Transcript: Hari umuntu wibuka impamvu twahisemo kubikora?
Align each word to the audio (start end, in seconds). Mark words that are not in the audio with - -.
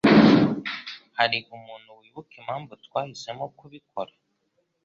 Hari 1.17 1.37
umuntu 1.55 1.89
wibuka 1.99 2.33
impamvu 2.41 2.71
twahisemo 2.85 3.45
kubikora? 3.57 4.13